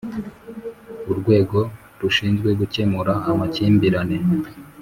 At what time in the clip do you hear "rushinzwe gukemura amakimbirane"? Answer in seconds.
2.01-4.17